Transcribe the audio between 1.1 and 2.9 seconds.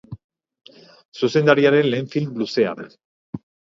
Zuzendariaren lehen film-luzea da.